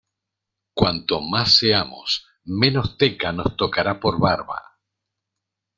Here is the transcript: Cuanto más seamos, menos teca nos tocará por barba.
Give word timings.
Cuanto 0.73 1.21
más 1.21 1.59
seamos, 1.59 2.25
menos 2.45 2.97
teca 2.97 3.31
nos 3.31 3.55
tocará 3.55 3.99
por 3.99 4.19
barba. 4.19 4.79